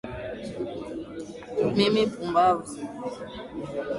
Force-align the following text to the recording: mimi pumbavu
mimi 1.75 2.03
pumbavu 2.13 2.71